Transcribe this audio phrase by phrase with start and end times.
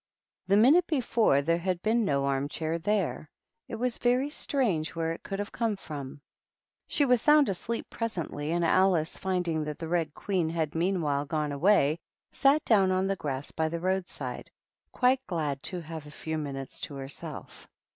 [0.47, 3.29] The minute before there had been no arm chair there;
[3.67, 6.21] it was very strange where it could have come from.
[6.87, 11.51] She was sound asleep presently, and Alice, finding that the Bed Queen had meanwhile gone
[11.51, 11.99] away,
[12.31, 14.49] sat down on the grass by the roadside,
[14.91, 17.67] quite glad to have a few minutes to herself.